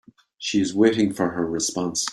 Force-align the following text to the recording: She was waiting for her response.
She 0.39 0.59
was 0.59 0.73
waiting 0.73 1.13
for 1.13 1.33
her 1.33 1.45
response. 1.45 2.09